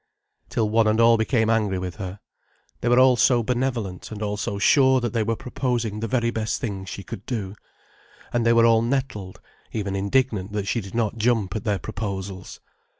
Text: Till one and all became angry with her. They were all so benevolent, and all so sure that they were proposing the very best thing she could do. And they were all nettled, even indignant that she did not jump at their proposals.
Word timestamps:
Till 0.49 0.67
one 0.67 0.87
and 0.87 0.99
all 0.99 1.15
became 1.15 1.47
angry 1.47 1.77
with 1.77 1.97
her. 1.97 2.19
They 2.79 2.89
were 2.89 2.97
all 2.97 3.15
so 3.15 3.43
benevolent, 3.43 4.11
and 4.11 4.23
all 4.23 4.35
so 4.35 4.57
sure 4.57 4.99
that 4.99 5.13
they 5.13 5.21
were 5.21 5.35
proposing 5.35 5.99
the 5.99 6.07
very 6.07 6.31
best 6.31 6.59
thing 6.59 6.85
she 6.85 7.03
could 7.03 7.23
do. 7.27 7.53
And 8.33 8.43
they 8.43 8.53
were 8.53 8.65
all 8.65 8.81
nettled, 8.81 9.39
even 9.73 9.95
indignant 9.95 10.53
that 10.53 10.67
she 10.67 10.81
did 10.81 10.95
not 10.95 11.17
jump 11.17 11.55
at 11.55 11.65
their 11.65 11.77
proposals. 11.77 12.59